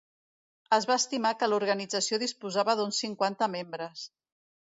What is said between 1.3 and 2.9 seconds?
que l'organització disposava